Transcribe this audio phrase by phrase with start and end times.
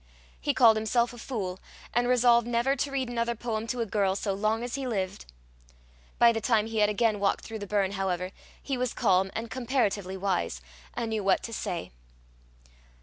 [0.39, 1.59] He called himself a fool,
[1.93, 5.25] and resolved never to read another poem to a girl so long as he lived.
[6.17, 8.31] By the time he had again walked through the burn, however,
[8.63, 10.59] he was calm and comparatively wise,
[10.95, 11.91] and knew what to say.